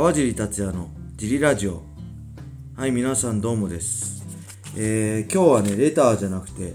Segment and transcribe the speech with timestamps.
[0.00, 1.82] 川尻達也のジリラジオ。
[2.74, 4.24] はい皆さんどうもです。
[4.74, 6.72] えー、今日はねレターじゃなくて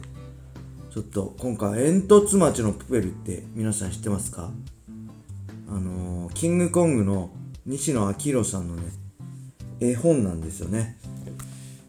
[0.91, 4.51] ちょっと今回煙突町のプペルって皆さん知ってますか？
[5.67, 7.31] あのー、キングコングの
[7.65, 8.83] 西野昭弘さんのね
[9.79, 10.99] 絵本なんですよね。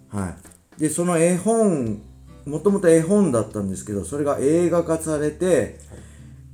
[0.09, 0.34] は
[0.79, 0.80] い。
[0.80, 2.00] でその絵本
[2.46, 5.80] もともと絵本だったんですけどそれが映画化されて、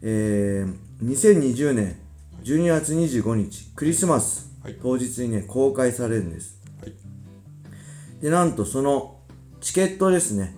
[0.02, 1.96] えー、2020年
[2.43, 6.61] 12月25日クリスマス当日にね公開されるんです、
[8.21, 9.21] でなんとその
[9.61, 10.57] チケットですね。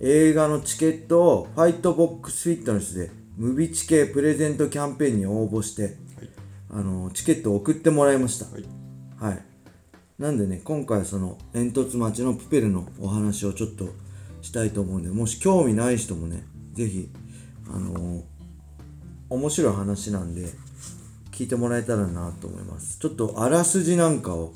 [0.00, 5.94] 映画のチケットをファイトボックスフィットネスでムビチケプレゼントキャンペーンに応募して、はい、
[6.70, 8.64] あのチケットを送ってもらいました、はい、
[9.34, 9.42] はい、
[10.20, 13.86] なんでね今回その煙突町のプペルのお話をちょっと
[14.40, 17.10] したいと思うんでもし興味ない人もね是非
[17.68, 18.22] あのー、
[19.30, 20.48] 面白い話なんで
[21.38, 22.98] 聞いてもらえたらなと思います。
[22.98, 24.52] ちょっとあらすじなんかを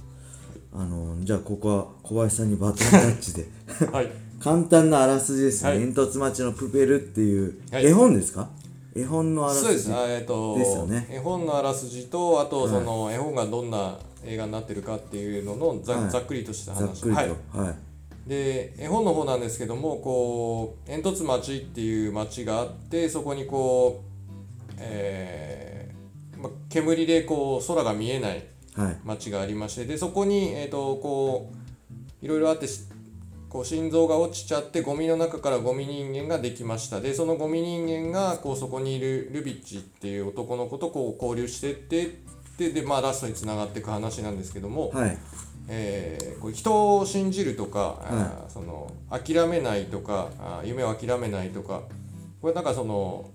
[0.75, 3.47] あのー、じゃあここは小林さんにバトンタッチで。
[3.93, 4.11] はい、
[4.43, 8.49] 簡単なあらすじですね、はい、煙突町のプペルっていう絵本ですか、は
[8.97, 9.91] い、絵本のあらすじです。
[9.93, 11.07] えーと、ですよね。
[11.09, 17.09] 絵本のあらすじとあとその、絵本がどんな映画になってるかっていうののざ,、ざっくりとした話。
[17.09, 18.29] はい。
[18.29, 24.03] で絵本の方なんですけどもこう煙突町っていう町があってそこにこ
[24.71, 25.82] う、えーま、
[26.73, 28.45] 煙でこう空が見えない
[29.05, 31.53] 町がありまして、はい、でそこに、えーと、こ
[32.23, 32.67] ういろいろあって
[33.49, 37.01] こう心臓が落ちちゃってゴミの中からゴミ人間ができました。
[37.01, 42.23] でそのゴミ人間がこうそこにいるルビッチっていう男の子とこう交流してって
[42.57, 45.19] でで、まあ、ラストにつながっていく話なんですけども、はい。
[45.69, 50.31] えー、こう人を信じるとか、はい、その諦めないとか
[50.65, 51.83] 夢を諦めないとか
[52.41, 53.31] これなんかその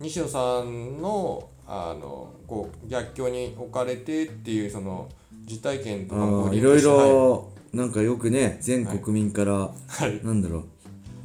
[0.00, 5.08] 西野さんのあのこう逆境に置かれてっていうその
[5.46, 9.72] 実体験とかもいろいろなんかよくね全国民から、は
[10.06, 10.64] い、なんだろ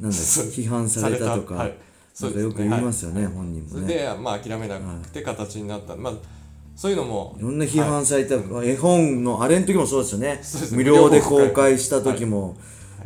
[0.00, 1.74] うなんだ批判されたとか、はい、
[2.22, 3.82] なんかよく言いますよね、はい、本人もね。
[3.82, 6.12] それで、まあ、諦めなくて形になった、まあ
[6.74, 10.40] そういうのもいろんな批判された、はい、絵本のあれの時もそうですよね。
[10.70, 12.56] 無料で公開した時も、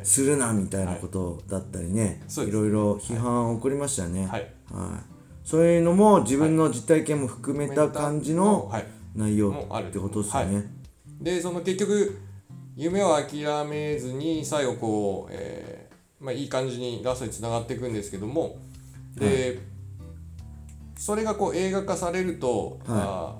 [0.02, 8.72] するなみたいなことだったりね、はい、いろいろ批判起こりましたよね、はい、はい、そういうのも自分の実体験も含めた感じの
[9.14, 10.70] 内容ってことですよね、
[11.20, 12.18] でその結局
[12.76, 18.56] 夢を諦めずに最後こう、えーまあ、いい感じにラストにつながっていくんですけども。
[19.16, 19.58] で、
[20.96, 23.36] それがこう映画化されると、は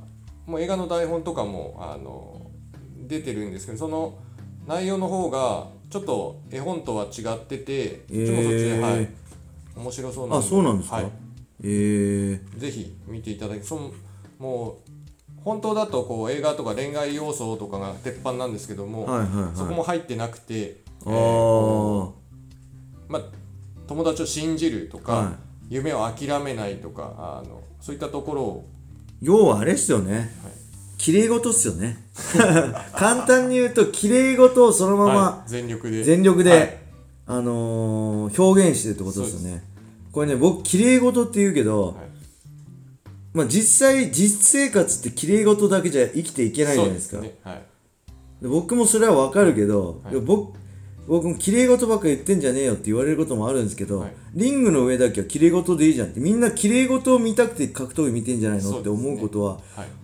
[0.49, 2.51] い、もう映画の台本とかもあの
[3.07, 4.19] 出てるんですけどその
[4.67, 9.09] 内容の方がちょっと絵本とは違ってて、えー、そっちもそっちで、はい、
[9.77, 10.47] 面白そうなんで。
[10.47, 11.11] あそうなんですか、はい、
[11.63, 13.93] えー、ぜひ見ていただきその
[14.39, 14.93] もう
[15.45, 22.13] 本当だとこう映画とか恋愛要素とかが鉄板なんですけども、はいはいはい、そこも入ってなくて、えー、
[23.09, 23.23] まあ、
[23.87, 25.31] 友達を信じるとか、は
[25.69, 28.69] い、夢を諦めないとかあのそういったところを。
[29.21, 30.27] 要はあれっすよね、はい、
[30.99, 32.05] 綺麗事っすよね。
[32.95, 36.03] 簡単に言うと綺麗事をそのまま、はい、全力で。
[36.03, 36.79] 全力で、はい、
[37.27, 39.72] あのー、表現してるってことですよね
[40.13, 41.97] これね僕綺麗事って言うけど、
[43.33, 47.35] まあ実際実生活って綺麗事だけじゃ生きていけないじゃないですか、ね、
[48.43, 50.57] 僕もそれはわかるけど、僕
[51.07, 59.59] 僕も綺麗事ばっか言ってんじゃねえよって言われることもあるんですけど、はい、リングの上だけは綺麗事でいいじゃんってみんな綺麗事を見たくて格闘技見てんじゃないのって思うことは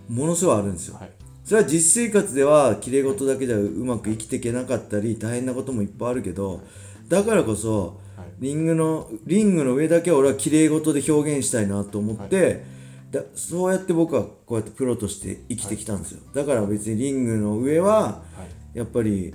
[0.09, 1.11] ものすごいあるんですよ、はい、
[1.45, 6.61] それは実生活では綺麗事だけじゃうまく生きていけなかったり大変なこともいっぱいあるけど
[7.07, 8.01] だからこそ
[8.39, 12.63] リングのリングの上だけは俺は綺麗事で表現したいなと思って、
[13.11, 16.21] だそうやって僕はこうやってプロとして生きてきたんですよ。
[16.33, 18.21] だから別にリングの上は
[18.73, 19.33] やっぱり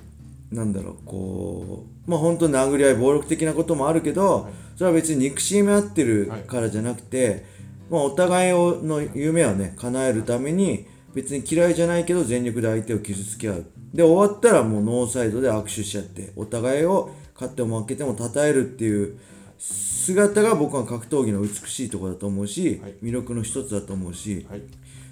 [0.51, 7.43] なんだろうこうまあ本当殴り合い暴力的なこともあるけど、はい、それは別に憎しみ合ってるからじゃなくて、はい、
[7.91, 13.67] まあ、お互いをの夢はね叶えるために別に嫌いじゃないけど全力で相手を傷つけ合う。
[13.93, 19.19] で終わったらもうノーサイドで握手しちゃってお互いを勝っても負けても称えるっていう
[19.59, 24.47] 姿が僕は格闘技の美しいところだと思うし、はい、魅力の一つだと思うし、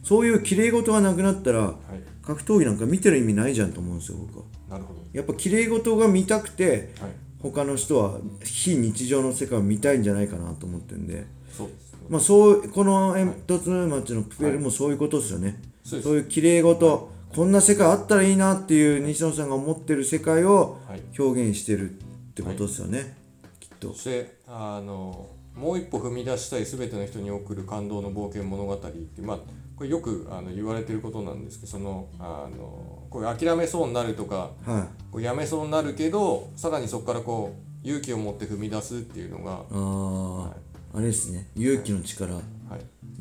[0.02, 1.74] そういう綺麗事がなくなったら、
[2.22, 4.44] 格闘技なんか見てる意味ないじゃんと思うんですよ僕は。
[4.70, 5.00] なるほど。
[5.12, 7.10] やっぱ綺麗事が見たくて、はい、
[7.40, 11.26] 他の人は非日常の世界を見たいんじゃないかなと思ってるんで。
[11.56, 11.68] そう
[12.08, 15.60] まあ、そうこの煙突町のプペルもそういうことですよね、
[15.90, 20.78] はい、そういう綺麗事、こんな世界あったらいいなっていう西野さんが思ってる世界を
[21.18, 21.98] 表現してる
[22.32, 23.14] ってことですよね、
[23.60, 23.88] きっと。
[23.92, 29.38] そしてあのもう一歩踏み出したい全ての人に送る感動の冒険物語ってまあ
[29.76, 35.12] これよくあの言われてることなんですけどそのあのこう諦めそうになるとか、はい。
[35.12, 40.54] こうやめそうになるけどさらにそこからこう勇気を持って踏み出すっていうのが、あ
[40.94, 41.48] あ、あれですね。
[41.56, 42.34] 勇気の力。
[42.34, 42.42] はい。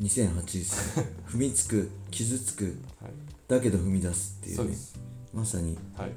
[0.02, 1.06] 2008ですね。
[1.28, 2.64] 踏みつく傷つく
[3.00, 3.12] はい、
[3.48, 4.56] だけど踏み出すっていうね。
[4.56, 4.94] そうです、
[5.34, 5.76] まさに。
[5.96, 6.12] はい、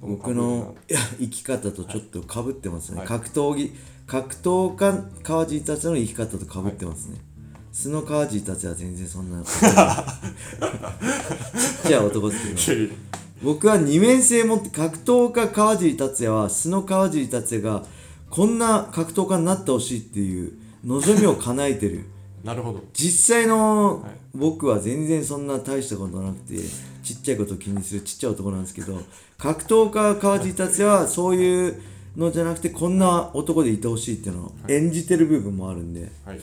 [0.00, 0.76] 僕の
[1.18, 3.06] 生き方とちょっとかぶってますね、はい。
[3.06, 3.72] 格闘技
[4.06, 7.18] 格闘家川地達也の生き方とかぶってますね、
[7.70, 9.50] 素の川地達也は全然そんなちっ
[11.86, 12.94] ちゃい男ですけど。
[13.42, 17.84] 僕は二面性持って格闘家川尻達也は素の川尻達也が
[18.28, 20.52] こんな格闘家になってほしいっていう
[20.84, 22.04] 望みを叶えてる。
[22.44, 22.82] なるほど。
[22.92, 26.56] 実際のはい僕は全然そんな大したことなくて
[27.02, 29.00] ちっちゃいことを気にするちっちゃい男なんですけど
[29.38, 31.82] 格闘家川尻達也はそういう
[32.16, 36.40] のじゃなくてこんな男でいてほしいっていうのを演じてる部分もあるんで、はい。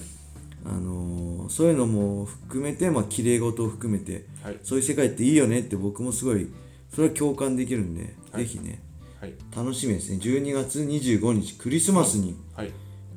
[0.65, 4.59] あのーそういうのも含めてまあ綺麗事を含めてはい。
[4.63, 6.51] そういう世界っていいよねって僕もすごい
[6.93, 8.45] それは共感できるんで、はい。
[8.45, 8.81] ぜひね
[9.21, 9.33] はい。
[9.55, 10.19] 楽しみですね。
[10.21, 12.71] 12月25日クリスマスにはい。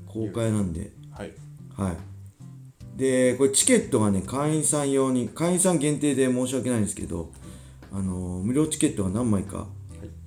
[0.06, 0.93] 公開なんで。
[1.12, 1.32] はい。
[1.76, 2.10] はい
[3.00, 7.32] でこれチケットがね会員さん用に会員さん限定で申し訳ないんですけど
[7.91, 9.67] あのー無料チケットが何枚か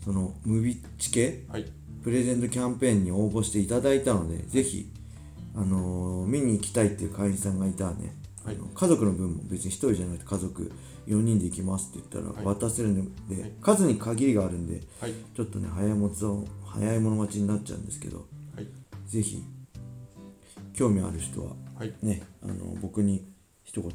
[0.04, 1.72] そのムビチケはい。
[2.04, 4.92] プレゼントキャンペーンに応募していただいたのでぜひ
[5.56, 8.58] あのー見に行きたいっていう会員さんがいたらね、はい。
[8.74, 10.72] 家族の分も別に1人じゃなくて家族
[11.08, 12.56] 4人で行きますって言ったらはい。
[12.60, 12.96] 渡せるん
[13.28, 13.52] で、はい。
[13.62, 15.14] 数に限りがあるんではい。
[15.36, 18.68] ちょっとね早いもつを早い者勝ちになっちゃうんですけどはい。
[19.08, 19.44] ぜひ
[20.74, 21.94] 興味ある人ははい。
[22.02, 23.26] ねあの僕に
[23.64, 23.92] 一言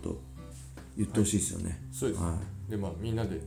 [0.97, 2.37] 言ってほしいですよね、そうです、は
[2.69, 2.71] い。
[2.71, 3.41] でまあみんなで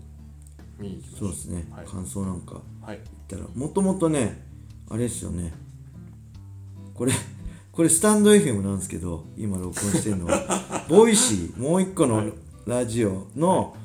[0.80, 1.86] 見に行きましょそうですね、はい。
[1.86, 3.00] 感想なんかはい。
[3.30, 4.46] 言ったらもともとね
[4.90, 5.54] あれですよね。
[6.94, 7.14] これ
[7.72, 10.86] これスタンド FM なんですけど今録音してるのは。
[10.90, 12.32] Voicy もう一個の
[12.66, 13.76] ラジオの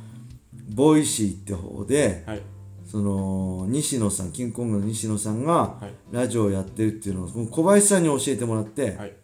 [0.74, 2.42] Voicy って方ではい。
[2.84, 6.14] その西野さんキングコングの西野さんがはい。
[6.14, 9.16] ラジオをやってるっていうのを小林さんに教えてもらって、はい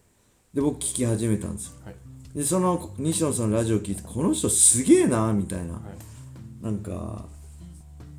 [0.54, 1.72] で僕聞き始めたんですよ。
[1.84, 1.94] はい。
[2.37, 6.64] でその西野さんのラジオ聞いてこの人すげえなみたいな、はい。
[6.64, 7.26] なんか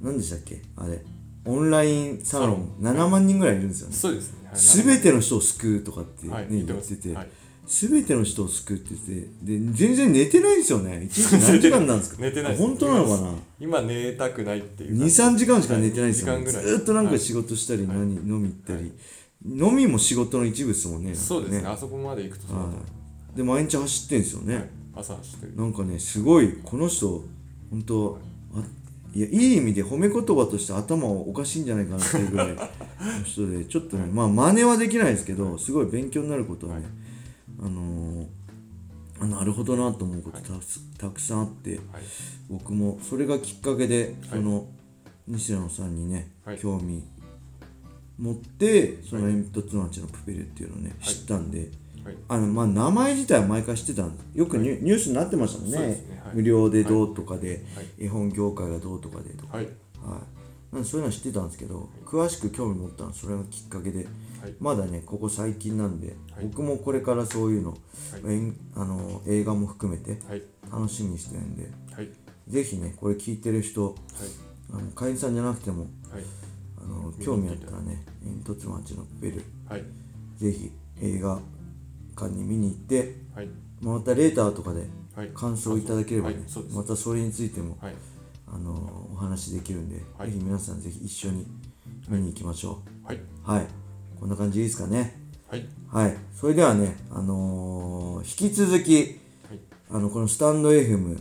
[0.01, 0.61] 何でしたっけ？
[0.75, 1.03] あれ。
[1.45, 2.75] オンラインサロン。
[2.79, 3.95] 7万人ぐらいいるんですよね。
[3.95, 4.47] そうですね。
[4.47, 4.57] はい。
[4.57, 6.47] すべての人を救うとかって、ねはい。
[6.49, 7.15] 言言っててて。
[7.15, 7.29] はい。
[7.65, 9.13] すべての人を救うって言って
[9.43, 11.03] で全然寝てないんですよね。
[11.05, 12.21] 一日何時間なんですか？
[12.21, 13.35] 寝てない本当なのかな？
[13.59, 15.21] 今寝たくないっていう感じ。
[15.21, 16.41] 23時間しか寝てないんですよ、ねはい。
[16.41, 16.75] 二時間ぐらい。
[16.75, 17.13] ずーっとなんはい。
[17.13, 18.91] か仕事したり、何飲み行ったり、
[19.45, 21.13] 飲みも仕事の一部ですもんね。
[21.13, 21.67] そうですね。
[21.67, 22.63] あそこまで行くとそうだ
[23.35, 24.69] で毎日走ってんですよね、うはい。
[24.95, 25.55] 朝走ってる。
[25.55, 27.23] なんかねすごいこの人
[27.69, 28.19] 本当
[28.55, 28.59] あ
[29.15, 29.21] い。
[29.21, 32.57] やいい意味で褒め言葉として頭おかしいんじゃないかなっていうぐらいの
[33.23, 36.85] 人でちょっとねまあ真似はできないですけどすごい勉強になることはね、
[37.59, 38.25] あのー
[39.19, 40.59] あなるほどなと思うことたく
[40.97, 41.79] たくさんあってはい。
[42.49, 44.39] 僕もそれがきっかけではい。
[44.39, 44.67] その
[45.27, 46.57] 西野さんにね、はい。
[46.57, 47.03] 興味
[48.23, 51.13] 持ってその煙突町のプペルっていうのをね、はい。
[51.13, 51.69] 知ったんで
[52.05, 52.15] はい。
[52.29, 55.77] あのまあ名前自体は毎回知ってたんですよくニュ,、ニュースになってましたもんね。
[55.79, 56.21] ね。
[56.23, 56.35] はい。
[56.35, 58.05] 無料でどうとかで、はい。
[58.05, 59.65] 絵本業界がどうとかでとか、はい。
[59.65, 59.73] はい、
[60.71, 64.05] なんでそういうのは知ってたんですけど、詳しく興味持ったのはそれがきっかけで
[64.41, 64.55] はい。
[64.59, 66.45] まだねここ最近なんで、はい。
[66.45, 67.77] 僕もこれからそういうの,、
[68.75, 70.41] あの映画も含めてはい。
[70.71, 72.09] 楽しみにしてるんではい。
[72.47, 73.95] ぜひねこれ聞いてる人
[74.71, 76.23] あの会員さんじゃなくてもはい
[77.21, 79.43] 興味あったらね煙突町のプペル。
[79.67, 79.83] はい。
[80.37, 81.39] ぜひ映画
[82.15, 83.49] 館に見に行ってはい。
[83.81, 85.29] またレーターとかではい。
[85.33, 87.93] 感想いただければね、はいまたそれについても、はい。
[88.47, 90.31] あのお話できるんで、はい。
[90.31, 91.45] ぜひ皆さんぜひ一緒に
[92.07, 93.67] 見に行きましょはい、うはい、
[94.19, 95.19] こんな感じでいいですかね。
[95.47, 96.17] はい、はい。
[96.33, 99.59] それではねあのー引き続きはい、
[99.91, 101.19] あのこのスタンド FM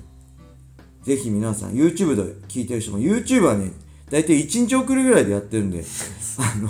[1.03, 3.73] ぜひ皆さん YouTube で聞いてる人も YouTube はね
[4.13, 5.83] 大体1日遅れぐらいでやってるんで。
[6.39, 6.69] あの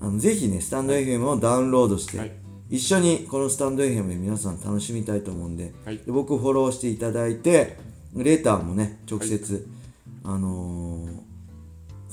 [0.00, 2.32] あのぜひねスタンド FM をダウンロードして、はい。
[2.70, 5.98] 一緒にこのスタンド FM で皆さん楽しみたいと思うんで,、はい。
[5.98, 7.76] で僕フォローしていただいて
[8.16, 9.66] レーターもね直接、
[10.24, 11.22] あのー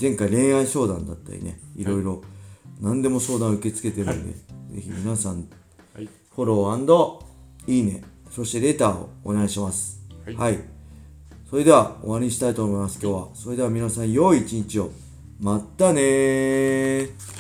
[0.02, 1.84] 前回恋愛相談だったりねい。
[1.84, 2.22] ろいろ
[2.80, 5.50] 何でも相談受け付けてるんで、ぜひ皆さん
[5.94, 7.20] はい、フォロー
[7.68, 10.02] いいねそしてレターをお願いします。
[10.38, 10.79] はい
[11.50, 13.00] それでは終わりにしたいと思います。
[13.02, 13.28] 今日は。
[13.34, 14.92] それでは皆さん良い一日を。
[15.42, 17.39] またねー。